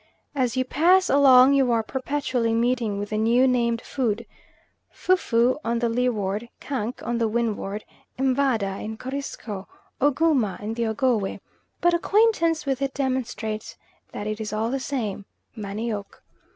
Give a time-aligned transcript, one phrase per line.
[0.33, 4.25] As you pass along you are perpetually meeting with a new named food,
[4.89, 7.83] fou fou on the Leeward, kank on the Windward,
[8.17, 9.67] m'vada in Corisco,
[10.01, 11.39] ogooma in the Ogowe;
[11.81, 13.77] but acquaintance with it demonstrates
[14.11, 15.25] that it is all the same
[15.55, 16.23] manioc.